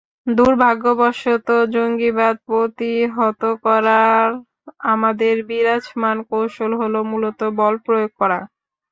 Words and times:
দুর্ভাগ্যবশত, 0.31 1.47
জঙ্গিবাদ 1.73 2.35
প্রতিহত 2.47 3.41
করার 3.65 4.27
আমাদের 4.93 5.35
বিরাজমান 5.49 6.17
কৌশল 6.29 6.71
হলো 6.81 6.99
মূলত 7.11 7.39
বলপ্রয়োগ 7.59 8.11
করা। 8.19 8.39